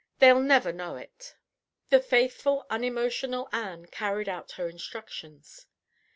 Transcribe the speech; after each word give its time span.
They'll 0.17 0.39
never 0.41 0.71
know 0.73 0.95
it." 0.95 1.35
The 1.91 1.99
faithful, 2.01 2.65
unemotional 2.71 3.47
Ann 3.51 3.85
carried 3.85 4.27
out 4.27 4.53
her 4.53 4.67
instructions. 4.67 5.67